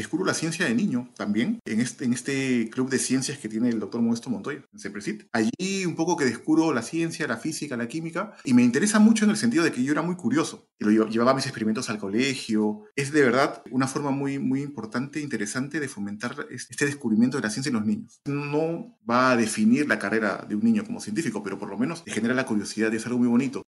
[0.00, 3.68] descubro la ciencia de niño también, en este, en este club de ciencias que tiene
[3.68, 5.28] el doctor Modesto Montoya, en CEPRESIT.
[5.32, 9.24] Allí un poco que descubro la ciencia, la física, la química, y me interesa mucho
[9.24, 11.98] en el sentido de que yo era muy curioso, y lo llevaba mis experimentos al
[11.98, 12.84] colegio.
[12.96, 17.50] Es de verdad una forma muy, muy importante, interesante de fomentar este descubrimiento de la
[17.50, 18.20] ciencia en los niños.
[18.26, 22.02] No va a definir la carrera de un niño como científico, pero por lo menos
[22.06, 23.62] genera la curiosidad y es algo muy bonito.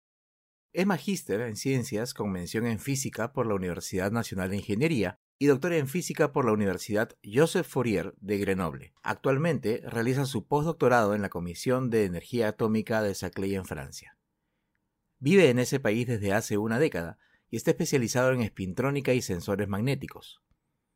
[0.71, 5.47] Es magíster en ciencias con mención en física por la Universidad Nacional de Ingeniería y
[5.47, 8.93] doctor en física por la Universidad Joseph Fourier de Grenoble.
[9.01, 14.17] Actualmente realiza su postdoctorado en la Comisión de Energía Atómica de Saclay en Francia.
[15.17, 17.17] Vive en ese país desde hace una década
[17.49, 20.41] y está especializado en espintrónica y sensores magnéticos.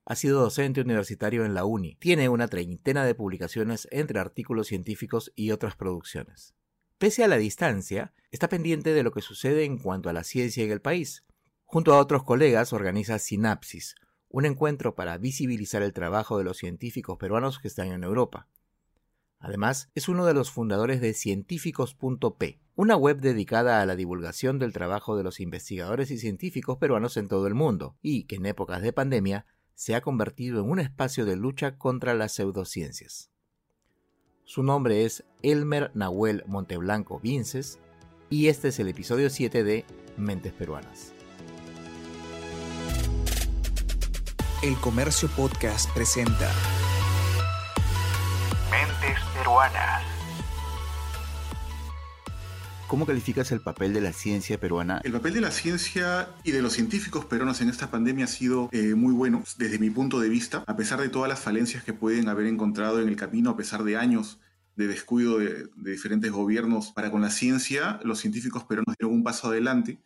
[0.06, 1.96] Ha sido docente universitario en la UNI.
[1.96, 6.54] Tiene una treintena de publicaciones entre artículos científicos y otras producciones.
[6.98, 10.66] Pese a la distancia, está pendiente de lo que sucede en cuanto a la ciencia
[10.66, 11.24] en el país.
[11.64, 13.96] Junto a otros colegas organiza Sinapsis,
[14.34, 18.48] un encuentro para visibilizar el trabajo de los científicos peruanos que están en Europa.
[19.38, 24.74] Además, es uno de los fundadores de científicos.p, una web dedicada a la divulgación del
[24.74, 28.82] trabajo de los investigadores y científicos peruanos en todo el mundo, y que en épocas
[28.82, 33.30] de pandemia se ha convertido en un espacio de lucha contra las pseudociencias.
[34.46, 37.78] Su nombre es Elmer Nahuel Monteblanco Vinces,
[38.32, 39.86] y este es el episodio 7 de
[40.18, 41.13] Mentes Peruanas.
[44.64, 46.50] El Comercio Podcast presenta
[52.88, 55.02] ¿Cómo calificas el papel de la ciencia peruana?
[55.04, 58.70] El papel de la ciencia y de los científicos peruanos en esta pandemia ha sido
[58.72, 61.92] eh, muy bueno desde mi punto de vista, a pesar de todas las falencias que
[61.92, 64.40] pueden haber encontrado en el camino, a pesar de años
[64.78, 69.50] de descuido de, diferentes gobiernos para con la ciencia, los científicos peruanos dieron un paso
[69.50, 70.00] adelante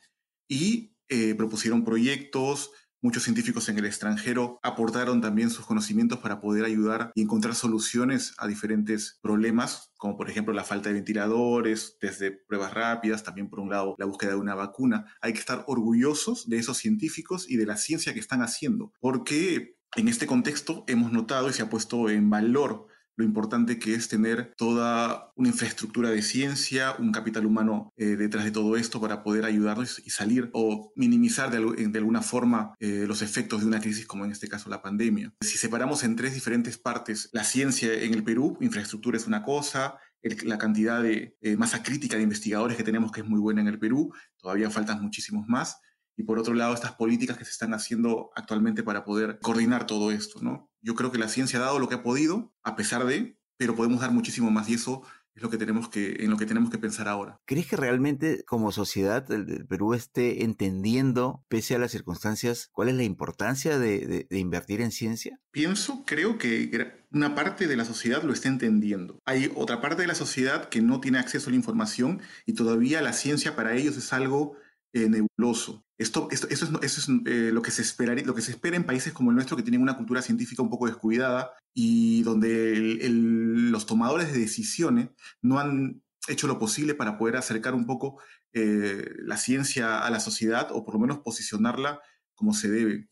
[0.47, 2.72] y eh, propusieron proyectos,
[3.08, 8.33] Muchos científicos en el extranjero aportaron también sus conocimientos para poder ayudar y encontrar soluciones
[8.38, 13.62] a diferentes problemas, como por ejemplo la falta de ventiladores, desde pruebas rápidas, también por
[13.62, 15.06] un lado la búsqueda de una vacuna.
[15.22, 19.78] Hay que estar orgullosos de esos científicos y de la ciencia que están haciendo, porque
[19.95, 24.07] en este contexto hemos notado y se ha puesto en valor lo importante que es
[24.07, 29.23] tener toda una infraestructura de ciencia, un capital humano eh, detrás de todo esto para
[29.23, 34.06] poder ayudarnos y salir o minimizar de, alguna forma eh, los efectos de una crisis
[34.06, 35.33] como en este caso la pandemia.
[35.41, 39.97] Si separamos en tres diferentes partes la ciencia en el Perú, infraestructura es una cosa,
[40.22, 43.67] la cantidad de eh, masa crítica de investigadores que tenemos que es muy buena en
[43.67, 45.79] el Perú, todavía faltan muchísimos más
[46.17, 50.11] y por otro lado estas políticas que se están haciendo actualmente para poder coordinar todo
[50.11, 50.69] esto, ¿no?
[50.81, 53.75] Yo creo que la ciencia ha dado lo que ha podido, a pesar de, pero
[53.75, 55.03] podemos dar muchísimo más y eso
[55.35, 57.39] es lo que tenemos que, en lo que tenemos que pensar ahora.
[57.45, 62.95] ¿Crees que realmente como sociedad el, Perú esté entendiendo, pese a las circunstancias, cuál es
[62.95, 65.39] la importancia de, de, invertir en ciencia?
[65.51, 69.19] Pienso, creo que una parte de la sociedad lo está entendiendo.
[69.25, 73.03] Hay otra parte de la sociedad que no tiene acceso a la información y todavía
[73.03, 74.57] la ciencia para ellos es algo
[74.94, 75.87] eh, nebuloso.
[75.97, 78.85] Esto, eso es, eso es eh, lo, que se espera, lo que se espera en
[78.85, 83.85] países como el nuestro que tienen una cultura científica un poco descuidada y donde los
[83.88, 85.09] tomadores de decisiones
[85.41, 88.22] no han hecho lo posible para poder acercar un poco
[88.53, 92.00] eh, la ciencia a la sociedad o por lo menos posicionarla
[92.36, 93.07] como se debe.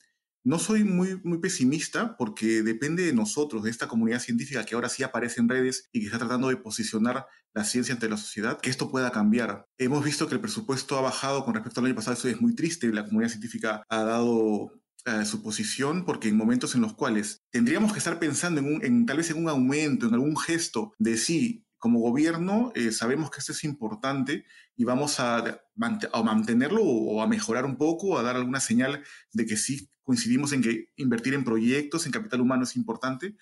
[0.45, 4.89] No soy muy, muy pesimista porque depende de nosotros, de esta comunidad científica que ahora
[4.89, 7.25] sí aparece en redes y que está tratando de posicionar
[7.55, 9.65] la ciencia ante la sociedad, que esto pueda cambiar.
[9.79, 12.53] Hemos visto que el presupuesto ha bajado con respecto al año pasado, eso es muy
[12.53, 14.71] triste, la comunidad científica ha dado
[15.05, 19.05] eh, su posición porque en momentos en los cuales tendríamos que estar pensando en, en
[19.07, 23.39] tal vez en un aumento, en algún gesto de sí, como gobierno eh, sabemos que
[23.39, 24.45] esto es importante
[24.75, 29.45] y vamos a, a, mantenerlo o a mejorar un poco, a dar alguna señal de
[29.45, 33.35] que sí coincidimos en que invertir en proyectos, en capital humano es importante,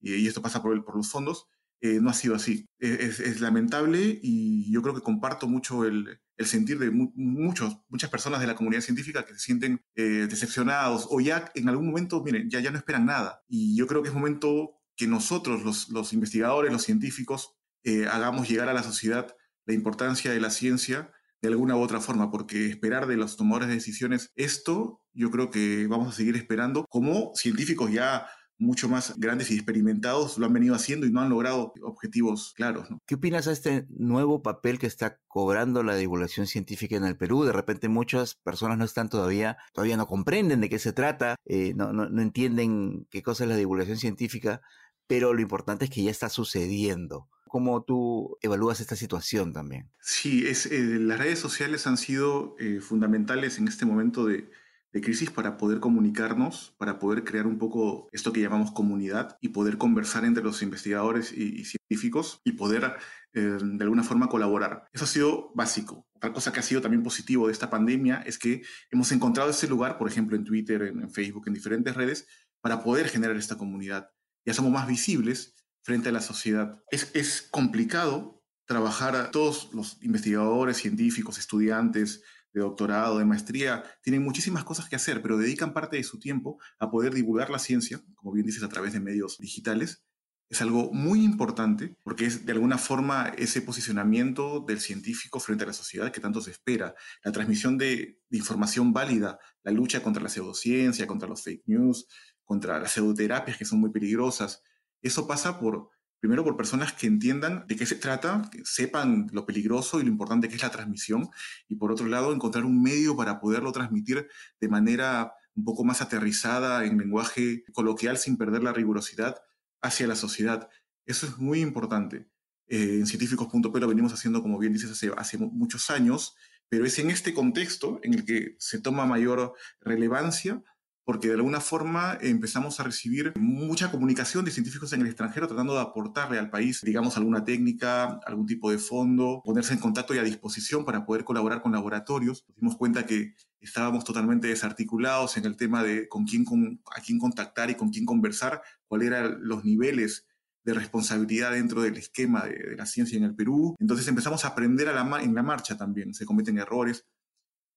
[0.00, 1.48] y, esto pasa por, los fondos,
[1.80, 2.68] eh, no ha sido así.
[2.78, 8.46] Es, lamentable y yo creo que comparto mucho el, sentir de muchos, muchas personas de
[8.46, 12.60] la comunidad científica que se sienten eh, decepcionados o ya en algún momento, miren, ya,
[12.60, 13.42] ya no esperan nada.
[13.48, 18.68] Y yo creo que es momento que nosotros, los, investigadores, los científicos, eh, hagamos llegar
[18.68, 19.34] a la sociedad
[19.66, 21.12] la importancia de la ciencia
[21.42, 25.50] de alguna u otra forma, porque esperar de los tomadores de decisiones esto, yo creo
[25.50, 28.26] que vamos a seguir esperando, como científicos ya
[28.60, 32.88] mucho más grandes y experimentados lo han venido haciendo y no han logrado objetivos claros.
[33.06, 37.44] ¿Qué opinas de este nuevo papel que está cobrando la divulgación científica en el Perú?
[37.44, 41.72] De repente muchas personas no están todavía, todavía no comprenden de qué se trata, eh,
[41.74, 44.60] no, no, no entienden qué cosa es la divulgación científica,
[45.06, 47.28] pero lo importante es que ya está sucediendo.
[47.50, 49.90] ¿Cómo tú evalúas esta situación también?
[50.00, 54.48] Sí, es, eh, las redes sociales han sido eh, fundamentales en este momento de,
[54.92, 59.48] de crisis para poder comunicarnos, para poder crear un poco esto que llamamos comunidad y
[59.48, 62.96] poder conversar entre los investigadores y, científicos y poder
[63.32, 64.88] eh, de alguna forma colaborar.
[64.92, 66.06] Eso ha sido básico.
[66.14, 69.68] Otra cosa que ha sido también positivo de esta pandemia es que hemos encontrado ese
[69.68, 72.28] lugar, por ejemplo, en Twitter, en, Facebook, en diferentes redes,
[72.60, 74.10] para poder generar esta comunidad.
[74.44, 76.82] Ya somos más visibles frente a la sociedad.
[76.90, 82.22] Es, es complicado trabajar a todos los investigadores, científicos, estudiantes,
[82.52, 86.58] de doctorado, de maestría, tienen muchísimas cosas que hacer, pero dedican parte de su tiempo
[86.78, 90.02] a poder divulgar la ciencia, como bien dices, a través de medios digitales.
[90.48, 95.68] Es algo muy importante porque es de alguna forma ese posicionamiento del científico frente a
[95.68, 100.22] la sociedad que tanto se espera, la transmisión de, de información válida, la lucha contra
[100.22, 102.08] la pseudociencia, contra los fake news,
[102.42, 104.60] contra las pseudoterapias que son muy peligrosas.
[105.02, 109.46] Eso pasa por Primero por personas que entiendan de qué se trata, que sepan lo
[109.46, 111.30] peligroso y lo importante que es la transmisión.
[111.66, 114.28] Y por otro lado, encontrar un medio para poderlo transmitir
[114.60, 119.36] de manera un poco más aterrizada, en lenguaje coloquial, sin perder la rigurosidad
[119.80, 120.68] hacia la sociedad.
[121.06, 122.28] Eso es muy importante.
[122.68, 126.36] Eh, en científicos.p lo venimos haciendo, como bien dices, hace, hace muchos años,
[126.68, 130.62] pero es en este contexto en el que se toma mayor relevancia
[131.10, 135.74] porque de alguna forma empezamos a recibir mucha comunicación de científicos en el extranjero tratando
[135.74, 140.18] de aportarle al país, digamos, alguna técnica, algún tipo de fondo, ponerse en contacto y
[140.18, 142.44] a disposición para poder colaborar con laboratorios.
[142.46, 147.00] Nos dimos cuenta que estábamos totalmente desarticulados en el tema de con quién, con, a
[147.00, 150.28] quién contactar y con quién conversar, cuáles eran los niveles
[150.62, 153.74] de responsabilidad dentro del esquema de, la ciencia en el Perú.
[153.80, 156.14] Entonces empezamos a aprender a la, en la marcha también.
[156.14, 157.04] Se cometen errores,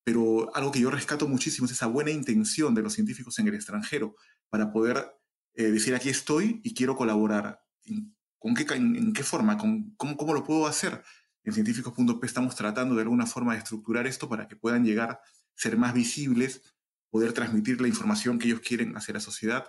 [0.03, 3.55] pero algo que yo rescato muchísimo es esa buena intención de los científicos en el
[3.55, 4.15] extranjero
[4.50, 5.15] para poder
[5.53, 7.61] eh, decir aquí estoy y quiero colaborar.
[7.85, 9.57] ¿En, con qué, en, qué forma?
[9.57, 11.01] Con, cómo, ¿Cómo lo puedo hacer?
[11.44, 15.21] En científicos.p estamos tratando de alguna forma de estructurar esto para que puedan llegar,
[15.55, 16.61] ser más visibles,
[17.09, 19.65] poder transmitir la información que ellos quieren hacia la sociedad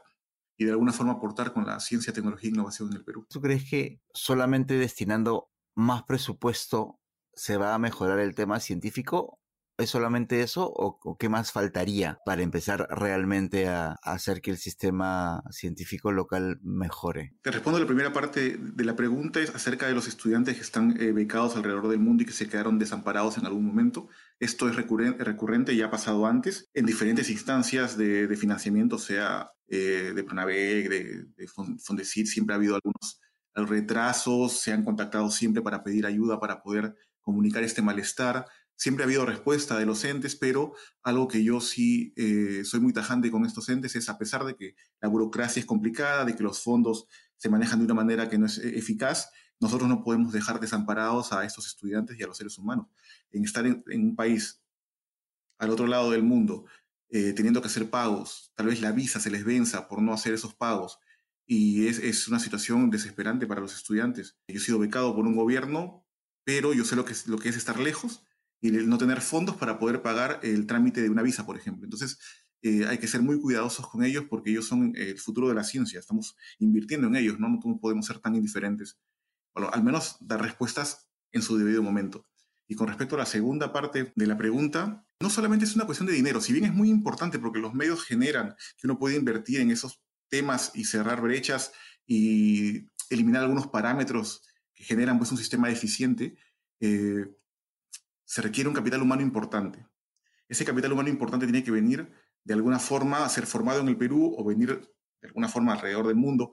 [0.56, 3.26] y de alguna forma aportar con la ciencia, tecnología e innovación en el Perú.
[3.28, 7.00] ¿Tú crees que solamente destinando más presupuesto
[7.32, 9.40] se va a mejorar el tema científico
[9.76, 15.42] ¿Es solamente eso o, qué más faltaría para empezar realmente a, hacer que el sistema
[15.50, 17.34] científico local mejore?
[17.42, 20.96] Te respondo la primera parte de la pregunta, es acerca de los estudiantes que están
[21.00, 24.08] eh, becados alrededor del mundo y que se quedaron desamparados en algún momento.
[24.38, 30.12] Esto es recurrente, recurrente y ha pasado antes en diferentes instancias de, financiamiento, sea eh,
[30.14, 33.20] de Pronavec, de, de Fondesit, siempre ha habido algunos
[33.54, 39.06] retrasos, se han contactado siempre para pedir ayuda, para poder comunicar este malestar Siempre ha
[39.06, 43.46] habido respuesta de los entes, pero algo que yo sí eh, soy muy tajante con
[43.46, 47.06] estos entes es, a pesar de que la burocracia es complicada, de que los fondos
[47.36, 49.30] se manejan de una manera que no es eh, eficaz,
[49.60, 52.88] nosotros no podemos dejar desamparados a estos estudiantes y a los seres humanos.
[53.30, 54.60] En estar en, un país
[55.58, 56.66] al otro lado del mundo,
[57.10, 60.34] eh, teniendo que hacer pagos, tal vez la visa se les venza por no hacer
[60.34, 60.98] esos pagos,
[61.46, 64.36] y es, una situación desesperante para los estudiantes.
[64.48, 66.06] Yo he sido becado por un gobierno,
[66.44, 68.24] pero yo sé lo que lo que es estar lejos
[68.64, 71.84] y no tener fondos para poder pagar el trámite de una visa, por ejemplo.
[71.84, 72.18] Entonces,
[72.62, 75.64] eh, hay que ser muy cuidadosos con ellos porque ellos son el futuro de la
[75.64, 76.00] ciencia.
[76.00, 77.50] Estamos invirtiendo en ellos, ¿no?
[77.50, 78.98] No podemos ser tan indiferentes.
[79.54, 82.26] Bueno, al menos dar respuestas en su debido momento.
[82.66, 86.06] Y con respecto a la segunda parte de la pregunta, no solamente es una cuestión
[86.06, 89.60] de dinero, si bien es muy importante porque los medios generan que uno puede invertir
[89.60, 91.72] en esos temas y cerrar brechas
[92.06, 94.40] y eliminar algunos parámetros
[94.72, 96.38] que generan pues, un sistema eficiente,
[96.80, 97.26] eh,
[98.24, 99.86] se requiere un capital humano importante.
[100.48, 102.10] Ese capital humano importante tiene que venir
[102.44, 104.90] de alguna forma a ser formado en el Perú o venir
[105.20, 106.52] de alguna forma alrededor del mundo,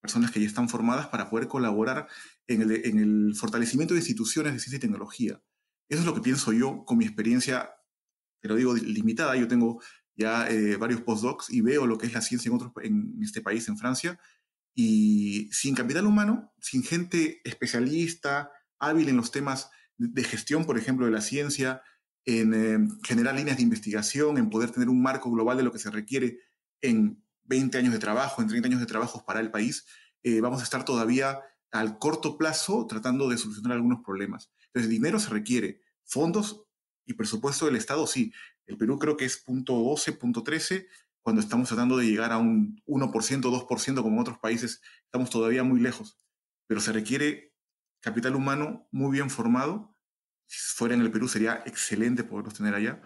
[0.00, 2.08] personas que ya están formadas para poder colaborar
[2.46, 5.40] en el, fortalecimiento de instituciones de ciencia y tecnología.
[5.88, 7.70] Eso es lo que pienso yo con mi experiencia,
[8.40, 9.36] te lo digo, limitada.
[9.36, 9.80] Yo tengo
[10.16, 13.40] ya eh, varios postdocs y veo lo que es la ciencia en, otros, en este
[13.40, 14.18] país, en Francia,
[14.74, 21.06] y sin capital humano, sin gente especialista, hábil en los temas de gestión, por ejemplo,
[21.06, 21.82] de la ciencia,
[22.24, 25.78] en eh, generar líneas de investigación, en poder tener un marco global de lo que
[25.78, 26.38] se requiere
[26.80, 29.86] en 20 años de trabajo, en 30 años de trabajo para el país,
[30.22, 31.40] eh, vamos a estar todavía
[31.70, 34.50] al corto plazo tratando de solucionar algunos problemas.
[34.66, 36.64] Entonces, dinero se requiere, fondos
[37.06, 38.32] y presupuesto del Estado, sí.
[38.66, 40.86] El Perú creo que es punto 12, punto 13,
[41.22, 45.64] cuando estamos tratando de llegar a un 1%, 2%, como en otros países, estamos todavía
[45.64, 46.18] muy lejos.
[46.66, 47.54] Pero se requiere
[48.00, 49.96] capital humano muy bien formado.
[50.46, 53.02] Si fuera en el Perú sería excelente poderlos tener allá.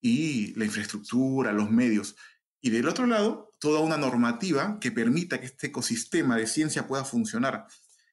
[0.00, 2.16] Y la infraestructura, los medios.
[2.60, 7.04] Y del otro lado, toda una normativa que permita que este ecosistema de ciencia pueda
[7.04, 7.66] funcionar.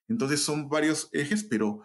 [0.07, 1.83] Entonces son varios ejes, pero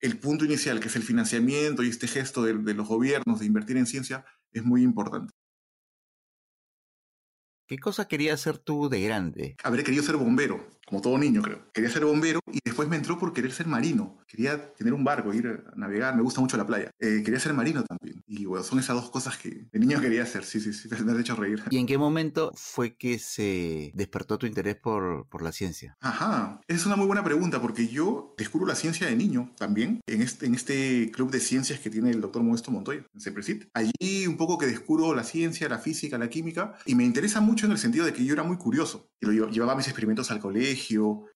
[0.00, 3.46] el punto inicial, que es el financiamiento y este gesto de, de los gobiernos de
[3.46, 5.32] invertir en ciencia, es muy importante.
[7.66, 9.56] ¿Qué cosa querías ser tú de grande?
[9.62, 11.58] Habré querido ser bombero, como todo niño creo.
[11.72, 14.18] Quería ser bombero y después me entró por querer ser marino.
[14.26, 16.90] Quería tener un barco, ir a navegar, me gusta mucho la playa.
[16.98, 18.22] Eh, quería ser marino también.
[18.26, 21.12] Y bueno, son esas dos cosas que de niño quería hacer, sí, sí, sí, me
[21.12, 21.62] has hecho reír.
[21.70, 25.96] ¿Y en qué momento fue que se despertó tu interés por, por la ciencia?
[26.02, 30.20] Ajá, es una muy buena pregunta porque yo descubro la ciencia de niño también en
[30.20, 33.64] este, en este club de ciencias que tiene el doctor Modesto Montoya, en CEPRESIT.
[33.72, 37.64] Allí un poco que descubro la ciencia, la física, la química y me interesa mucho
[37.64, 40.40] en el sentido de que yo era muy curioso y lo llevaba mis experimentos al
[40.40, 40.81] colegio.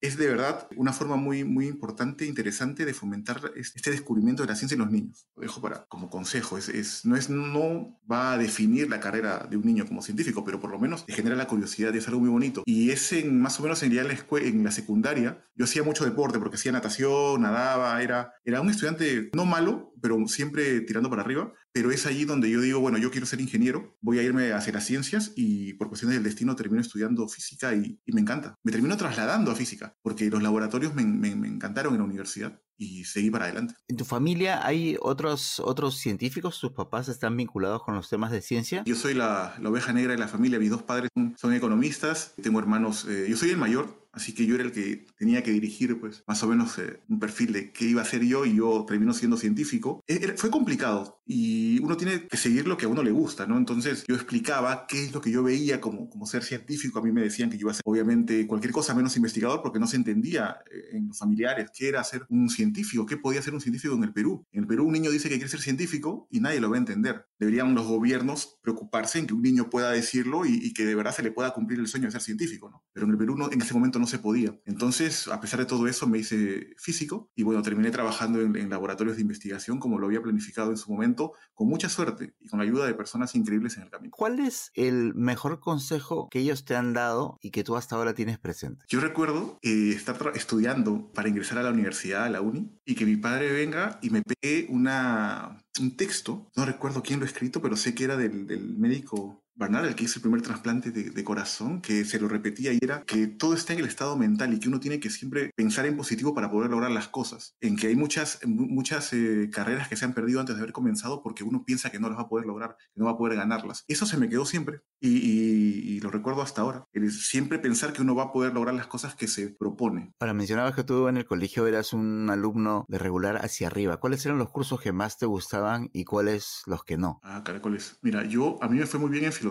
[0.00, 4.48] Es de verdad una forma muy, muy importante e interesante de fomentar este descubrimiento de
[4.48, 5.28] la ciencia en los niños.
[5.36, 6.58] Lo dejo para, como consejo.
[6.58, 10.44] Es, es, no, es, no va a definir la carrera de un niño como científico,
[10.44, 12.62] pero por lo menos genera la curiosidad y es algo muy bonito.
[12.66, 15.44] Y es en, más o menos en, la, en la secundaria.
[15.54, 20.18] Yo hacía mucho deporte porque hacía natación, nadaba, era, era un estudiante no malo, pero
[20.26, 21.52] siempre tirando para arriba.
[21.76, 24.73] Pero es allí donde yo digo, bueno, yo quiero ser ingeniero, voy a irme hacia
[24.73, 28.54] las ciencias y por cuestiones del destino termino estudiando física y, me encanta.
[28.62, 33.04] Me termino trasladando a física porque los laboratorios me, me, encantaron en la universidad y
[33.04, 33.75] seguí para adelante.
[33.88, 36.59] ¿En tu familia hay otros, otros científicos?
[36.59, 38.83] ¿Tus papás están vinculados con los temas de ciencia?
[38.87, 40.59] Yo soy la, la oveja negra de la familia.
[40.59, 42.33] Mis dos padres son, economistas.
[42.42, 43.04] Tengo hermanos.
[43.04, 44.05] Eh, yo soy el mayor.
[44.16, 47.20] Así que yo era el que tenía que dirigir, pues, más o menos eh, un
[47.20, 50.02] perfil de qué iba a ser yo y yo termino siendo científico.
[50.06, 53.58] E, fue complicado y uno tiene que seguir lo que a uno le gusta, ¿no?
[53.58, 56.99] Entonces yo explicaba qué es lo que yo veía como, como ser científico.
[56.99, 59.78] A mí me decían que yo iba a ser, obviamente, cualquier cosa menos investigador porque
[59.78, 63.52] no se entendía eh, en los familiares qué era ser un científico, qué podía ser
[63.52, 64.46] un científico en el Perú.
[64.50, 66.78] En el Perú un niño dice que quiere ser científico y nadie lo va a
[66.78, 67.26] entender.
[67.38, 71.23] Deberían los gobiernos preocuparse en que un niño pueda decirlo y, que de verdad se
[71.23, 72.85] le pueda cumplir el sueño de ser científico, ¿no?
[72.92, 74.58] Pero en el Perú no, en ese momento no se podía.
[74.64, 79.16] Entonces, a pesar de todo eso, me hice físico y bueno, terminé trabajando en, laboratorios
[79.16, 82.64] de investigación como lo había planificado en su momento, con mucha suerte y con la
[82.64, 84.12] ayuda de personas increíbles en el camino.
[84.16, 88.14] ¿Cuál es el mejor consejo que ellos te han dado y que tú hasta ahora
[88.14, 88.84] tienes presente?
[88.88, 93.06] Yo recuerdo eh, estar estudiando para ingresar a la universidad, a la uni, y que
[93.06, 97.62] mi padre venga y me pegue una, un texto, no recuerdo quién lo ha escrito,
[97.62, 101.25] pero sé que era del, del médico Bernard, el que hizo el primer trasplante de,
[101.25, 104.60] corazón, que se lo repetía y era que todo está en el estado mental y
[104.60, 107.56] que uno tiene que siempre pensar en positivo para poder lograr las cosas.
[107.60, 111.22] En que hay muchas, muchas eh, carreras que se han perdido antes de haber comenzado
[111.22, 113.36] porque uno piensa que no las va a poder lograr, que no va a poder
[113.36, 113.84] ganarlas.
[113.88, 116.86] Eso se me quedó siempre y, lo recuerdo hasta ahora.
[116.92, 120.12] El siempre pensar que uno va a poder lograr las cosas que se propone.
[120.20, 123.98] Ahora, mencionabas que tú en el colegio eras un alumno de regular hacia arriba.
[123.98, 127.20] ¿Cuáles eran los cursos que más te gustaban y cuáles los que no?
[127.22, 127.98] Ah, caracoles.
[128.02, 129.45] Mira, yo, a mí me fue muy bien en filosofía,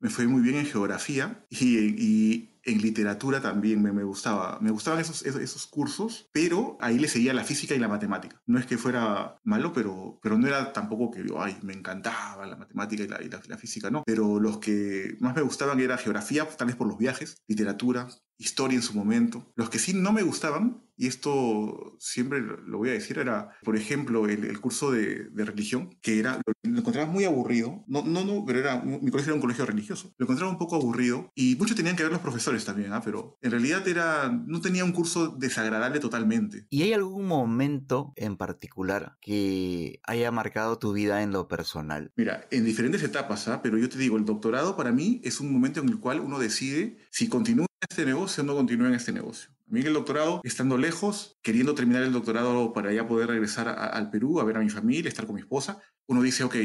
[0.00, 4.58] me fue muy bien en geografía y, en literatura también me, me, gustaba.
[4.60, 8.40] Me gustaban esos, esos, cursos, pero ahí le seguía la física y la matemática.
[8.46, 12.54] No es que fuera malo, pero, pero no era tampoco que ay, me encantaba la
[12.54, 14.04] matemática y la, y la física, no.
[14.06, 18.06] Pero los que más me gustaban era geografía, tal vez por los viajes, literatura,
[18.42, 19.52] historia en su momento.
[19.54, 23.76] Los que sí no me gustaban, y esto siempre lo voy a decir, era, por
[23.76, 27.84] ejemplo, el, curso de, religión, que era, lo, encontraba muy aburrido.
[27.86, 30.14] No, no, no, pero era, mi colegio era un colegio religioso.
[30.18, 33.00] Lo encontraba un poco aburrido y mucho tenían que ver los profesores también, ¿ah?
[33.02, 36.66] pero en realidad era, no tenía un curso desagradable totalmente.
[36.70, 42.12] ¿Y hay algún momento en particular que haya marcado tu vida en lo personal?
[42.16, 43.60] Mira, en diferentes etapas, ¿ah?
[43.62, 46.38] pero yo te digo, el doctorado para mí es un momento en el cual uno
[46.38, 49.50] decide si continúa este negocio no continúa en este negocio.
[49.50, 54.10] A mí el doctorado, estando lejos, queriendo terminar el doctorado para ya poder regresar al
[54.10, 56.56] Perú, a ver a mi familia, estar con mi esposa, uno dice, ok,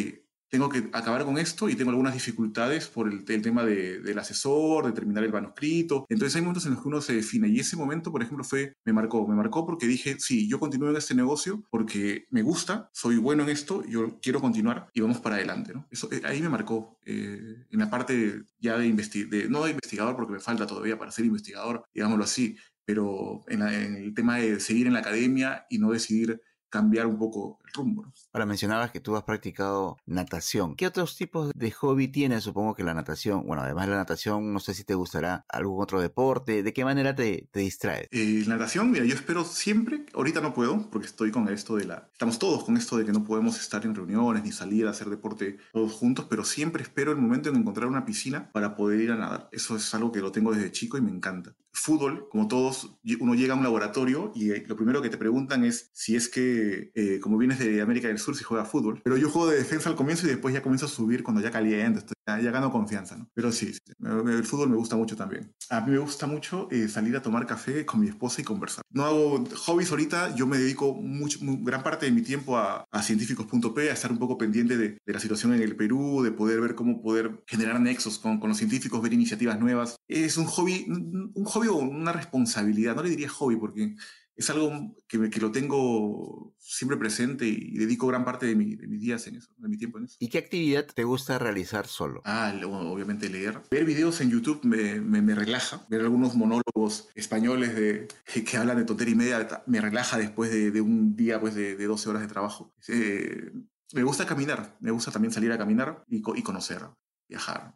[0.49, 4.91] tengo que acabar con esto y tengo algunas dificultades por el, tema del asesor, de
[4.91, 6.05] terminar el manuscrito.
[6.09, 8.73] Entonces hay momentos en los que uno se define y ese momento, por ejemplo, fue,
[8.85, 12.89] me marcó, me marcó porque dije, sí, yo continúo en este negocio porque me gusta,
[12.93, 15.73] soy bueno en esto, yo quiero continuar y vamos para adelante.
[15.73, 15.87] ¿no?
[15.91, 20.15] Eso, eh, ahí me marcó eh, en la parte ya de, de, no de investigador
[20.15, 24.59] porque me falta todavía para ser investigador, digámoslo así, pero en, en el tema de
[24.59, 26.41] seguir en la academia y no decidir
[26.77, 28.05] cambiar un poco el rumbo.
[28.33, 30.75] Ahora mencionabas que tú has practicado natación.
[30.75, 32.43] ¿Qué otros tipos de hobby tienes?
[32.43, 35.81] Supongo que la natación, bueno, además de la natación, no sé si te gustará algún
[35.81, 36.61] otro deporte.
[36.61, 38.07] ¿De qué manera te, te distraes?
[38.11, 42.09] Eh, natación, mira, yo espero siempre, ahorita no puedo, porque estoy con esto de la...
[42.11, 45.09] Estamos todos con esto de que no podemos estar en reuniones ni salir a hacer
[45.09, 49.11] deporte todos juntos, pero siempre espero el momento en encontrar una piscina para poder ir
[49.11, 49.49] a nadar.
[49.51, 51.55] Eso es algo que lo tengo desde chico y me encanta.
[51.79, 55.63] Fútbol, como todos, uno llega a un laboratorio y eh, lo primero que te preguntan
[55.63, 59.01] es si es que eh, como vienes de América del Sur, se juega fútbol.
[59.03, 61.51] Pero yo juego de defensa al comienzo y después ya comienzo a subir cuando ya
[61.51, 63.29] caliente, ya, gano confianza, ¿no?
[63.33, 65.53] Pero sí, el fútbol me gusta mucho también.
[65.69, 68.83] A mí me gusta mucho eh, salir a tomar café con mi esposa y conversar.
[68.91, 73.01] No hago hobbies ahorita, yo me dedico mucho, gran parte de mi tiempo a, a
[73.01, 76.75] científicos.p, a estar un poco pendiente de, la situación en el Perú, de poder ver
[76.75, 79.95] cómo poder generar nexos con, con los científicos, ver iniciativas nuevas.
[80.07, 83.95] Es un hobby, un hobby o una responsabilidad, no le diría hobby porque
[84.37, 88.87] es algo que, que, lo tengo siempre presente y dedico gran parte de, mi, de,
[88.87, 90.17] mis días en eso, de mi tiempo en eso.
[90.19, 92.21] ¿Y qué actividad te gusta realizar solo?
[92.23, 93.61] Ah, obviamente leer.
[93.71, 95.85] Ver videos en YouTube me, me, relaja.
[95.89, 98.07] Ver algunos monólogos españoles de,
[98.43, 101.75] que hablan de tontería y media me relaja después de, de un día pues, de,
[101.75, 102.73] 12 horas de trabajo.
[102.87, 103.51] Eh,
[103.93, 106.83] me gusta caminar, me gusta también salir a caminar y, y conocer,
[107.27, 107.73] viajar.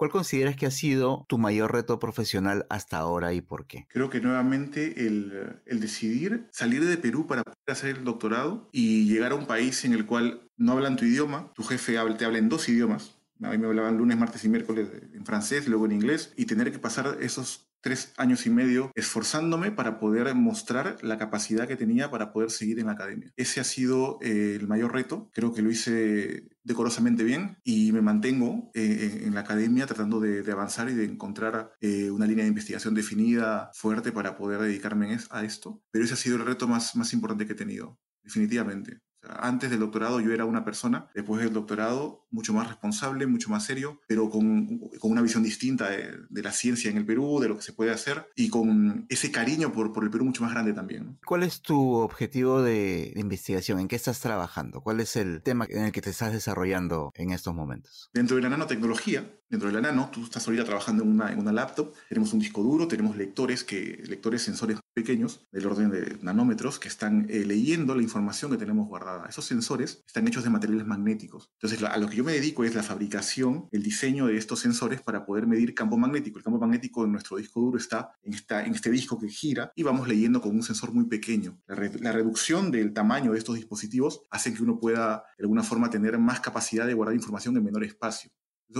[0.00, 3.86] ¿Cuál consideras que ha sido tu mayor reto profesional hasta ahora y por qué?
[3.90, 9.04] Creo que nuevamente el, el, decidir salir de Perú para poder hacer el doctorado y
[9.04, 12.38] llegar a un país en el cual no hablan tu idioma, tu jefe te habla
[12.38, 15.92] en dos idiomas, a mí me hablaban lunes, martes y miércoles en francés, luego en
[15.92, 21.18] inglés, y tener que pasar esos tres años y medio esforzándome para poder mostrar la
[21.18, 23.32] capacidad que tenía para poder seguir en la academia.
[23.36, 25.30] Ese ha sido eh, el mayor reto.
[25.32, 30.50] Creo que lo hice decorosamente bien y me mantengo eh, en la academia tratando de,
[30.50, 35.44] avanzar y de encontrar eh, una línea de investigación definida, fuerte para poder dedicarme a
[35.44, 35.82] esto.
[35.90, 39.80] Pero ese ha sido el reto más, más importante que he tenido, definitivamente antes del
[39.80, 44.30] doctorado yo era una persona, después del doctorado mucho más responsable, mucho más serio, pero
[44.30, 47.72] con, con una visión distinta de, la ciencia en el Perú, de lo que se
[47.72, 51.18] puede hacer y con ese cariño por, por el Perú mucho más grande también.
[51.26, 53.78] ¿Cuál es tu objetivo de, investigación?
[53.78, 54.80] ¿En qué estás trabajando?
[54.80, 58.10] ¿Cuál es el tema en el que te estás desarrollando en estos momentos?
[58.14, 61.38] Dentro de la nanotecnología, dentro de la nano, tú estás ahorita trabajando en una, en
[61.40, 66.18] una laptop, tenemos un disco duro, tenemos lectores, que, lectores sensores pequeños, del orden de
[66.22, 69.26] nanómetros, que están eh, leyendo la información que tenemos guardada.
[69.28, 71.50] Esos sensores están hechos de materiales magnéticos.
[71.54, 75.00] Entonces, a lo que yo me dedico es la fabricación, el diseño de estos sensores
[75.00, 76.38] para poder medir campo magnético.
[76.38, 79.82] El campo magnético en nuestro disco duro está en, en este disco que gira y
[79.82, 81.58] vamos leyendo con un sensor muy pequeño.
[81.66, 86.18] La reducción del tamaño de estos dispositivos hace que uno pueda, de alguna forma, tener
[86.18, 88.30] más capacidad de guardar información en menor espacio.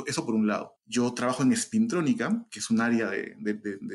[0.06, 0.76] Eso, por un lado.
[0.86, 3.36] Yo trabajo en spintrónica, que es un área de,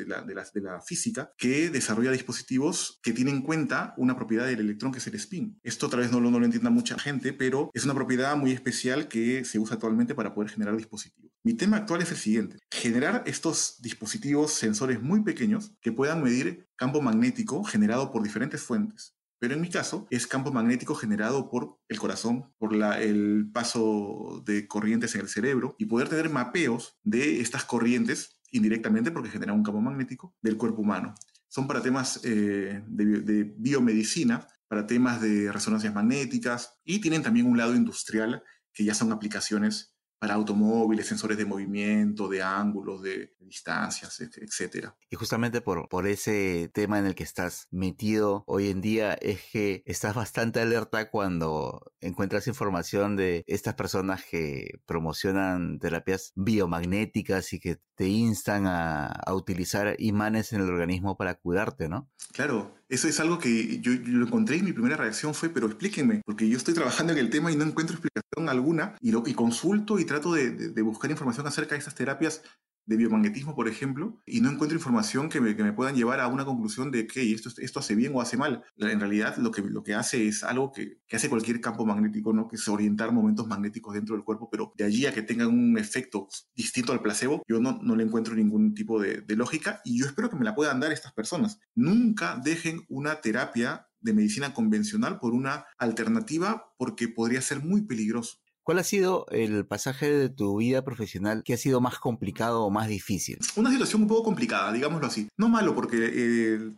[0.06, 5.06] la, física, que desarrolla dispositivos que tienen en cuenta una propiedad del electrón que es
[5.06, 5.58] el spin.
[5.62, 8.52] Esto otra vez no lo, no lo entienda mucha gente, pero es una propiedad muy
[8.52, 11.32] especial que se usa actualmente para poder generar dispositivos.
[11.42, 12.58] Mi tema actual es el siguiente.
[12.70, 19.15] Generar estos dispositivos sensores muy pequeños que puedan medir campo magnético generado por diferentes fuentes.
[19.38, 24.66] Pero en mi caso es campo magnético generado por el corazón, por el paso de
[24.66, 29.62] corrientes en el cerebro y poder tener mapeos de estas corrientes indirectamente porque generan un
[29.62, 31.14] campo magnético del cuerpo humano.
[31.48, 37.58] Son para temas eh, de biomedicina, para temas de resonancias magnéticas y tienen también un
[37.58, 44.20] lado industrial que ya son aplicaciones para automóviles, sensores de movimiento, de ángulos, de distancias,
[44.20, 44.88] etc.
[45.10, 49.40] Y justamente por, por ese tema en el que estás metido hoy en día es
[49.52, 57.60] que estás bastante alerta cuando encuentras información de estas personas que promocionan terapias biomagnéticas y
[57.60, 62.10] que te instan a, a utilizar imanes en el organismo para cuidarte, ¿no?
[62.32, 66.22] Claro, eso es algo que yo, lo encontré y mi primera reacción fue, pero explíquenme,
[66.24, 69.34] porque yo estoy trabajando en el tema y no encuentro explicación alguna y, lo, y
[69.34, 72.42] consulto y trato de, de buscar información acerca de estas terapias
[72.86, 76.28] de biomagnetismo, por ejemplo, y no encuentro información que me, que me puedan llevar a
[76.28, 78.62] una conclusión de que esto, esto hace bien o hace mal.
[78.78, 82.32] En realidad lo que, lo que hace es algo que, que, hace cualquier campo magnético,
[82.32, 82.48] ¿no?
[82.48, 85.76] que es orientar momentos magnéticos dentro del cuerpo, pero de allí a que tengan un
[85.78, 89.98] efecto distinto al placebo, yo no, no le encuentro ningún tipo de, de lógica y
[89.98, 91.58] yo espero que me la puedan dar estas personas.
[91.74, 98.38] Nunca dejen una terapia de medicina convencional por una alternativa porque podría ser muy peligroso.
[98.66, 102.70] ¿Cuál ha sido el pasaje de tu vida profesional que ha sido más complicado o
[102.70, 103.38] más difícil?
[103.54, 105.28] Una situación un poco complicada, digámoslo así.
[105.38, 106.74] No malo, porque eh,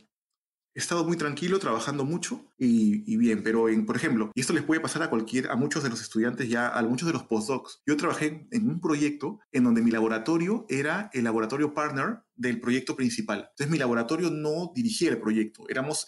[0.74, 4.82] he estado muy tranquilo, trabajando mucho y, bien, pero por ejemplo, y esto les puede
[4.82, 7.80] pasar a cualquier, a muchos de los estudiantes ya, a muchos de los postdocs.
[7.86, 12.96] Yo trabajé en un proyecto en donde mi laboratorio era el laboratorio partner del proyecto
[12.96, 13.48] principal.
[13.50, 16.06] Entonces mi laboratorio no dirigía el proyecto, éramos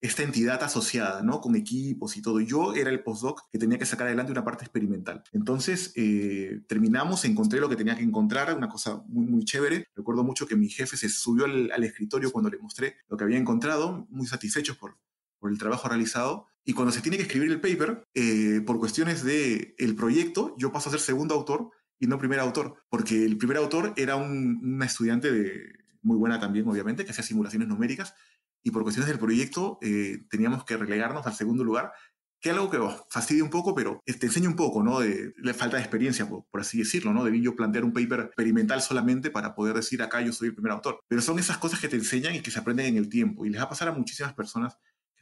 [0.00, 1.40] esta entidad asociada, ¿no?
[1.40, 2.40] Con equipos y todo.
[2.40, 5.22] Yo era el postdoc que tenía que sacar adelante una parte experimental.
[5.32, 9.86] Entonces eh, terminamos, encontré lo que tenía que encontrar, una cosa muy, muy chévere.
[9.94, 13.38] Recuerdo mucho que mi jefe se subió al, escritorio cuando le mostré lo que había
[13.38, 14.96] encontrado, muy satisfechos por,
[15.38, 16.46] por el trabajo realizado.
[16.64, 20.70] Y cuando se tiene que escribir el paper, eh, por cuestiones del el proyecto, yo
[20.70, 24.60] paso a ser segundo autor y no primer autor, porque el primer autor era un,
[24.62, 28.14] una estudiante de, muy buena también, obviamente, que hacía simulaciones numéricas,
[28.62, 31.92] y por cuestiones del proyecto eh, teníamos que relegarnos al segundo lugar,
[32.40, 35.00] que algo que oh, fastidia un poco, pero te enseña un poco, ¿no?
[35.00, 37.24] De la falta de experiencia, por, así decirlo, ¿no?
[37.24, 40.72] Debí yo plantear un paper experimental solamente para poder decir acá yo soy el primer
[40.72, 41.00] autor.
[41.08, 43.44] Pero son esas cosas que te enseñan y que se aprenden en el tiempo.
[43.44, 44.76] Y les va a pasar a muchísimas personas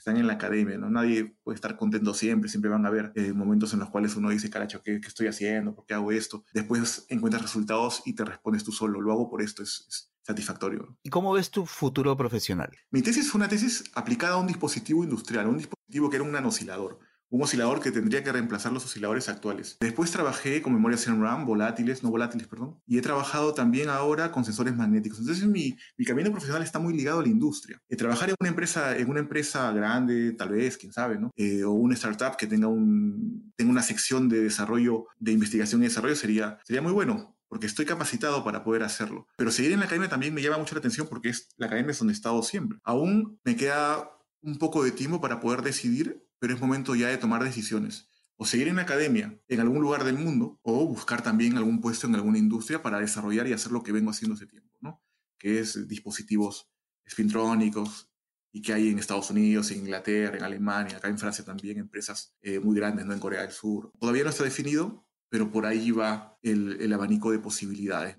[0.07, 0.89] están en la academia, ¿no?
[0.89, 4.31] Nadie puede estar contento siempre, siempre van a haber eh, momentos en los cuales uno
[4.31, 5.75] dice, caracho, ¿qué, ¿qué, estoy haciendo?
[5.75, 6.45] ¿Por qué hago esto?
[6.55, 10.97] Después encuentras resultados y te respondes tú solo, lo hago por esto, es, satisfactorio.
[11.03, 12.71] ¿Y cómo ves tu futuro profesional?
[12.91, 16.33] Mi tesis fue una tesis aplicada a un dispositivo industrial, un dispositivo que era un
[16.33, 19.77] nanoscilador un oscilador que tendría que reemplazar los osciladores actuales.
[19.81, 24.31] Después trabajé con memorias en RAM, volátiles, no volátiles, perdón, y he trabajado también ahora
[24.33, 25.19] con sensores magnéticos.
[25.21, 27.81] Entonces mi, mi camino profesional está muy ligado a la industria.
[27.89, 31.33] Eh, trabajar en una empresa, en una empresa grande, tal vez, quién sabe, ¿no?
[31.37, 35.87] Eh, o una startup que tenga, un, tenga una sección de desarrollo, de investigación y
[35.87, 39.29] desarrollo sería, sería muy bueno porque estoy capacitado para poder hacerlo.
[39.37, 41.93] Pero seguir en la academia también me llama mucho la atención porque es la academia
[41.93, 42.79] es donde he estado siempre.
[42.83, 44.11] Aún me queda
[44.43, 48.09] un poco de tiempo para poder decidir pero es momento ya de tomar decisiones.
[48.37, 52.15] O seguir en academia en algún lugar del mundo, o buscar también algún puesto en
[52.15, 55.03] alguna industria para desarrollar y hacer lo que vengo haciendo hace tiempo, ¿no?
[55.39, 56.69] Que es dispositivos
[57.05, 58.11] espintrónicos
[58.53, 62.35] y que hay en Estados Unidos, en Inglaterra, en Alemania, acá en Francia también, empresas
[62.43, 63.15] eh, muy grandes, ¿no?
[63.15, 63.93] En Corea del Sur.
[63.99, 68.19] Todavía no está definido, pero por ahí va el, el abanico de posibilidades.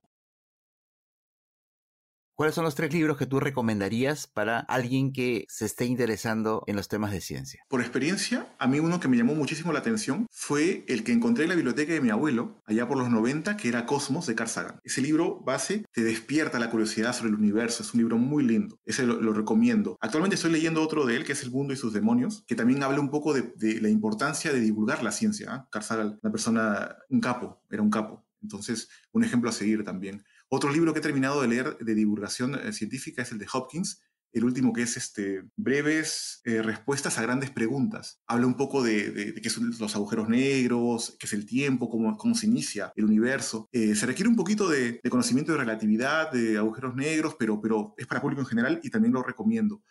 [2.38, 6.76] ¿Cuáles son los tres libros que tú recomendarías para alguien que se esté interesando en
[6.76, 7.63] los temas de ciencia?
[7.67, 11.45] Por experiencia, a mí uno que me llamó muchísimo la atención fue el que encontré
[11.45, 14.52] en la biblioteca de mi abuelo, allá por los 90, que era Cosmos de Carl
[14.52, 14.80] Sagan.
[14.84, 18.78] Ese libro base te despierta la curiosidad sobre el universo, es un libro muy lindo,
[18.86, 19.97] ese lo, recomiendo.
[20.00, 22.84] Actualmente estoy leyendo otro de él, que es El mundo y sus demonios, que también
[22.84, 25.56] habla un poco de, la importancia de divulgar la ciencia.
[25.56, 25.67] ¿eh?
[25.71, 28.28] Carl Sagan, una persona, un capo, era un capo.
[28.43, 30.23] Entonces, un ejemplo a seguir también.
[30.49, 34.01] Otro libro que he terminado de leer de divulgación eh, científica es el de Hopkins,
[34.33, 38.21] el último que es este, breves eh, respuestas a grandes preguntas.
[38.27, 42.36] Habla un poco de, qué son los agujeros negros, qué es el tiempo, cómo, cómo
[42.36, 43.67] se inicia el universo.
[43.71, 48.05] Eh, se requiere un poquito de, conocimiento de relatividad, de agujeros negros, pero, pero es
[48.07, 49.81] para público en general y también lo recomiendo.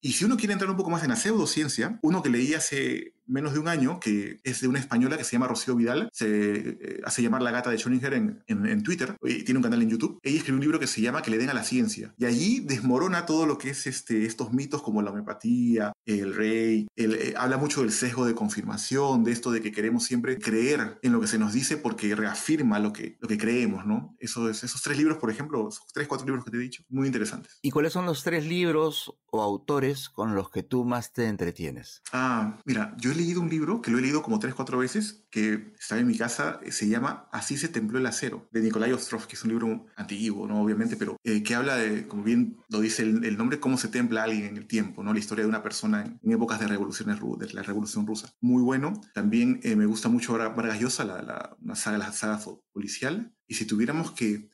[0.00, 3.14] Y si uno quiere entrar un poco más en la pseudociencia, uno que leí hace
[3.26, 6.26] menos de un año, que es de una española que se llama Rocío Vidal, se
[6.28, 8.14] eh, hace llamar la gata de Schrödinger
[8.46, 10.18] en, en, Twitter, y tiene un canal en YouTube.
[10.22, 12.14] Ella escribió un libro que se llama Que le den a la ciencia.
[12.18, 16.86] Y allí desmorona todo lo que es este, estos mitos como la homeopatía, el rey,
[16.96, 21.12] eh, habla mucho del sesgo de confirmación, de esto de que queremos siempre creer en
[21.12, 24.16] lo que se nos dice porque reafirma lo que, lo que creemos, ¿no?
[24.18, 26.82] Eso es, esos tres libros, por ejemplo, esos tres, cuatro libros que te he dicho,
[26.88, 27.58] muy interesantes.
[27.62, 32.02] ¿Y cuáles son los tres libros o autores con los que tú más te entretienes?
[32.12, 35.24] Ah, mira, yo he leído un libro que lo he leído como tres, cuatro veces,
[35.30, 38.92] que está en mi casa, eh, se llama Así se templó el acero, de Nikolai
[38.92, 40.60] Ostrovsky, que es un libro antiguo, ¿no?
[40.60, 44.24] Obviamente, pero eh, que habla de, como bien lo dice el, nombre, cómo se templa
[44.24, 45.12] alguien en el tiempo, ¿no?
[45.12, 48.34] La historia de una persona en, épocas de revoluciones de la revolución rusa.
[48.40, 49.00] Muy bueno.
[49.14, 52.40] También eh, me gusta mucho Vargas Llosa, la, la saga, la saga
[52.72, 53.34] policial.
[53.46, 54.50] Y si tuviéramos que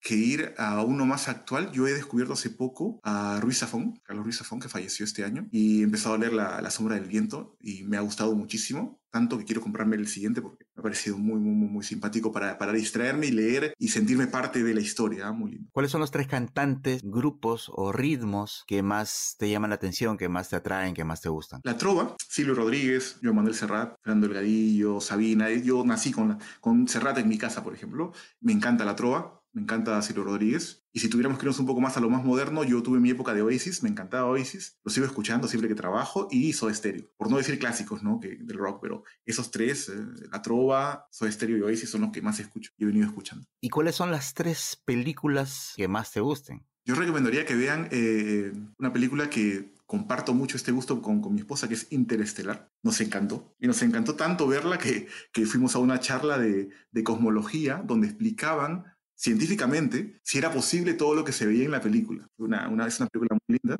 [0.00, 1.70] que ir a uno más actual.
[1.72, 5.46] Yo he descubierto hace poco a Ruiz Zafón, Carlos Ruiz Zafón, que falleció este año,
[5.50, 9.00] y he empezado a leer la, la, Sombra del Viento y me ha gustado muchísimo,
[9.10, 12.30] tanto que quiero comprarme el siguiente porque me ha parecido muy, muy, muy, muy simpático
[12.32, 15.26] para, para distraerme y leer y sentirme parte de la historia.
[15.26, 15.32] ¿ah?
[15.32, 15.68] Muy lindo.
[15.72, 20.28] ¿Cuáles son los tres cantantes, grupos o ritmos que más te llaman la atención, que
[20.28, 21.60] más te atraen, que más te gustan?
[21.64, 25.50] La trova, Silvio Rodríguez, Joan Manuel Serrat, Fernando Delgadillo, Sabina.
[25.50, 28.12] Yo nací con, con Serrat en mi casa, por ejemplo.
[28.40, 30.84] Me encanta la trova me encanta Ciro Rodríguez.
[30.92, 33.10] Y si tuviéramos que irnos un poco más a lo más moderno, yo tuve mi
[33.10, 37.04] época de Oasis, me encantaba Oasis, lo sigo escuchando siempre que trabajo, y Soda Stereo,
[37.16, 38.18] por no decir clásicos, ¿no?
[38.20, 42.10] Que, del rock, pero esos tres, eh, La Trova, Soda Stereo y Oasis son los
[42.10, 43.46] que más escucho y he venido escuchando.
[43.60, 46.66] ¿Y cuáles son las tres películas que más te gusten?
[46.84, 51.40] Yo recomendaría que vean eh, una película que comparto mucho este gusto con, con, mi
[51.40, 52.70] esposa, que es Interestelar.
[52.82, 53.54] Nos encantó.
[53.58, 58.06] Y nos encantó tanto verla que, que fuimos a una charla de, de cosmología donde
[58.06, 58.84] explicaban
[59.20, 62.26] científicamente si era posible todo lo que se veía en la película.
[62.38, 63.76] Una, una, es una película muy linda.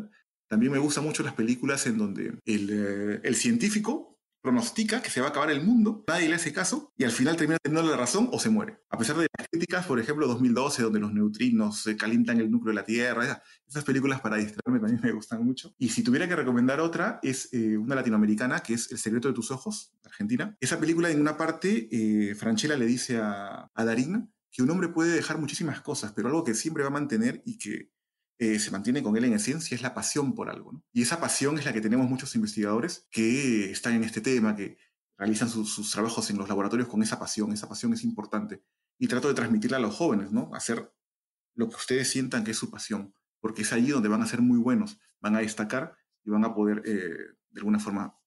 [0.47, 5.21] También me gustan mucho las películas en donde el, eh, el científico pronostica que se
[5.21, 7.97] va a acabar el mundo, nadie le hace caso y al final termina teniendo la
[7.97, 8.79] razón o se muere.
[8.89, 12.71] A pesar de las críticas, por ejemplo, 2012, donde los neutrinos se calientan el núcleo
[12.71, 15.75] de la Tierra, esas películas para distraerme también me gustan mucho.
[15.79, 19.35] Y si tuviera que recomendar otra, es eh, una latinoamericana que es El secreto de
[19.35, 20.57] tus ojos, Argentina.
[20.61, 22.35] Esa película, en una parte, eh,
[22.79, 26.55] le dice a, a Darín que un hombre puede dejar muchísimas cosas, pero algo que
[26.55, 27.93] siempre va a mantener y que
[28.39, 30.83] eh, se mantiene con él en esencia es la pasión por algo.
[30.93, 34.79] Y esa pasión es la que tenemos muchos investigadores que están en este tema, que
[35.19, 37.53] realizan sus, trabajos en los laboratorios con esa pasión.
[37.53, 38.65] Esa pasión es importante.
[38.99, 40.51] Y trato de transmitirla a los jóvenes, ¿no?
[40.55, 40.91] Hacer
[41.55, 44.41] lo que ustedes sientan que es su pasión, porque es allí donde van a ser
[44.41, 48.19] muy buenos, van a destacar y van a poder, eh, de alguna forma,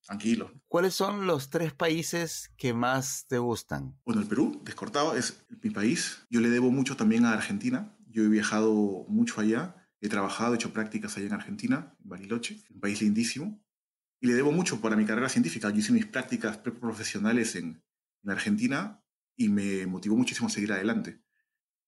[0.00, 0.52] tranquilos.
[0.68, 3.98] ¿Cuáles son los tres países que más te gustan?
[4.04, 6.18] Bueno, el Perú, descortado, es mi país.
[6.30, 7.96] Yo le debo mucho también a Argentina.
[8.08, 8.72] Yo he viajado
[9.08, 9.76] mucho allá.
[10.00, 13.64] He trabajado, he hecho prácticas allá en Argentina, en Bariloche, un país lindísimo.
[14.20, 15.70] Y le debo mucho para mi carrera científica.
[15.70, 17.82] Yo hice mis prácticas profesionales en,
[18.22, 19.02] en Argentina
[19.36, 21.20] y me motivó muchísimo a seguir adelante.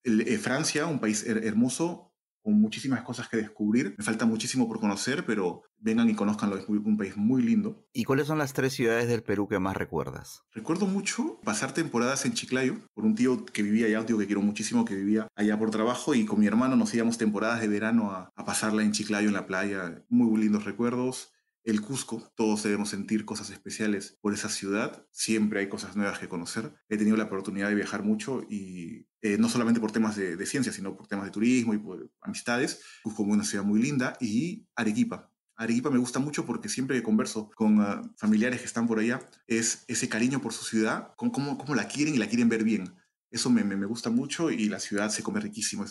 [0.07, 2.06] Eh, Francia, un país hermoso,
[2.47, 3.97] con muchísimas cosas que descubrir.
[3.99, 7.85] Me falta muchísimo por conocer, pero vengan y conozcanlo, es un país muy lindo.
[7.93, 10.45] ¿Y cuáles son las tres ciudades del Perú que más recuerdas?
[10.53, 14.27] Recuerdo mucho pasar temporadas en Chiclayo, por un tío que vivía allá, un tío que
[14.27, 17.67] quiero muchísimo, que vivía allá por trabajo, y con mi hermano nos íbamos temporadas de
[17.67, 20.05] verano a, a pasarla en Chiclayo, en la playa.
[20.09, 21.33] Muy lindos recuerdos
[21.67, 22.23] el Cusco.
[22.37, 25.05] Todos debemos sentir cosas especiales por esa ciudad.
[25.11, 26.73] Siempre hay cosas nuevas que conocer.
[26.89, 30.73] He tenido la oportunidad de viajar mucho y eh, no solamente por temas de, ciencia,
[30.73, 32.81] sino por temas de turismo y por amistades.
[33.03, 35.33] Cusco es una ciudad muy linda y Arequipa.
[35.57, 39.29] Arequipa me gusta mucho porque siempre que converso con ah, familiares que están por allá,
[39.49, 42.63] es ese cariño por su ciudad, con cómo, cómo la quieren y la quieren ver
[42.63, 42.95] bien.
[43.29, 45.85] Eso me, me, gusta mucho y la ciudad se come riquísimo.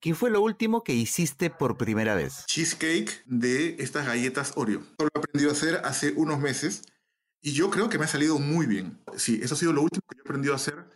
[0.00, 2.44] ¿Qué fue lo último que hiciste por primera vez?
[2.46, 4.82] Cheesecake de estas galletas Oreo.
[5.00, 6.82] Lo he aprendido a hacer hace unos meses
[7.40, 9.02] y yo creo que me ha salido muy bien.
[9.16, 10.86] Sí, eso ha sido lo último que yo he aprendido a hacer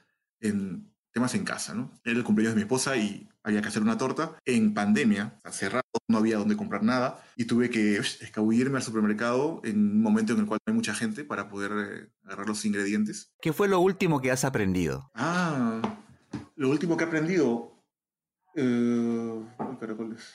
[0.41, 1.91] en temas en casa, ¿no?
[2.05, 4.37] Era el cumpleaños de mi esposa y había que hacer una torta.
[4.45, 9.79] En pandemia, cerrado, no había donde comprar nada y tuve que escabullirme al supermercado en
[9.79, 13.33] un momento en el cual no hay mucha gente para poder eh, agarrar los ingredientes.
[13.41, 15.11] ¿Qué fue lo último que has aprendido?
[15.15, 15.81] Ah,
[16.57, 17.81] lo último que he aprendido
[18.55, 19.41] eh,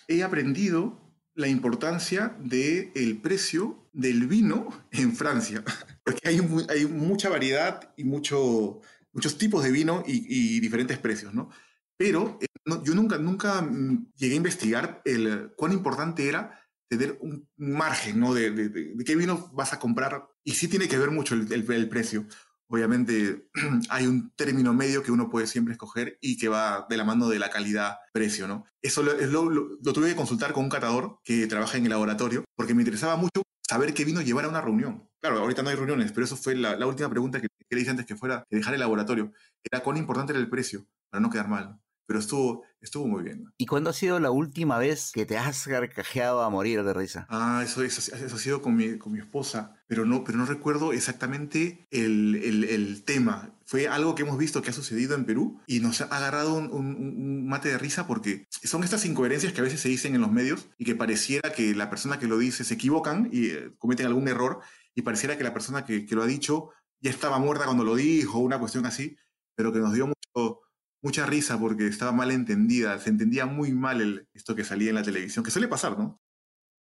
[0.08, 1.02] he aprendido
[1.36, 5.64] la importancia del el precio del vino en Francia,
[6.04, 8.82] porque hay, hay mucha variedad y mucho,
[9.16, 11.50] muchos tipos de vino y, diferentes precios, ¿no?
[11.98, 12.46] Pero eh,
[12.84, 18.36] yo nunca, nunca mm, llegué a investigar el, cuán importante era tener un margen, ¿no?
[18.36, 20.28] De, de, qué vino vas a comprar.
[20.44, 22.28] Y sí tiene que ver mucho el, el precio
[22.68, 23.48] obviamente
[23.90, 27.28] hay un término medio que uno puede siempre escoger y que va de la mano
[27.30, 28.66] de la calidad-precio, ¿no?
[28.82, 32.74] Eso lo, lo, tuve que consultar con un catador que trabaja en el laboratorio porque
[32.74, 35.10] me interesaba mucho saber qué vino llevar a una reunión.
[35.26, 37.90] Claro, ahorita no hay reuniones, pero eso fue la, última pregunta que, que le hice
[37.90, 39.34] antes que fuera que dejar el laboratorio.
[39.64, 43.52] Era cuán importante era el precio para no quedar mal pero estuvo, estuvo muy bien.
[43.58, 47.26] ¿Y cuándo ha sido la última vez que te has carcajeado a morir de risa?
[47.30, 50.94] Ah, eso, eso, ha sido con mi, con mi esposa, pero no, pero no recuerdo
[50.94, 53.52] exactamente el, el, el, tema.
[53.66, 56.72] Fue algo que hemos visto que ha sucedido en Perú y nos ha agarrado un,
[56.72, 60.32] un, mate de risa porque son estas incoherencias que a veces se dicen en los
[60.32, 64.06] medios y que pareciera que la persona que lo dice se equivocan y eh, cometen
[64.06, 64.62] algún error
[64.96, 67.96] y pareciera que la persona que, que lo ha dicho ya estaba muerta cuando lo
[67.96, 69.18] dijo, una cuestión así,
[69.56, 70.62] pero que nos dio mucho
[71.06, 74.96] mucha risa porque estaba mal entendida, se entendía muy mal el, esto que salía en
[74.96, 76.20] la televisión, que suele pasar, ¿no?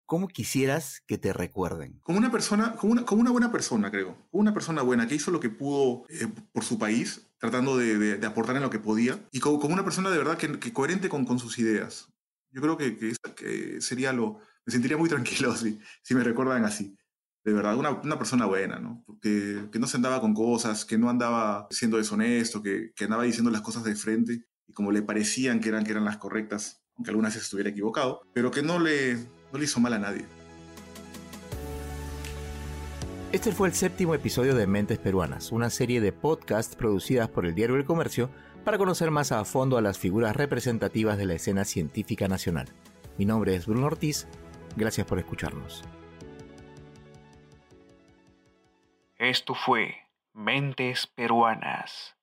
[0.05, 1.99] ¿Cómo quisieras que te recuerden?
[2.03, 4.15] Como una persona, como una, como una buena persona, creo.
[4.31, 8.17] Como una persona buena que hizo lo que pudo eh, por su país, tratando de,
[8.17, 10.71] de, aportar en lo que podía, y como, como una persona de verdad que, que
[10.71, 12.07] coherente con, con, sus ideas.
[12.51, 14.39] Yo creo que, que, que, sería lo...
[14.65, 16.95] Me sentiría muy tranquilo si, si me recuerdan así
[17.43, 19.03] de verdad, una, persona buena, ¿no?
[19.21, 23.61] Que, no se andaba con cosas, que no andaba siendo deshonesto, que, andaba diciendo las
[23.61, 27.33] cosas de frente y como le parecían que eran, que eran las correctas, aunque algunas
[27.33, 30.25] veces estuviera equivocado, pero que no le, no le hizo mal a nadie.
[33.33, 37.55] Este fue el séptimo episodio de Mentes Peruanas, una serie de podcasts producidas por el
[37.55, 38.29] Diario del Comercio
[38.63, 42.69] para conocer más a fondo a las figuras representativas de la escena científica nacional.
[43.17, 44.27] Mi nombre es Bruno Ortiz,
[44.77, 45.83] gracias por escucharnos.
[49.17, 52.15] Esto fue Mentes Peruanas.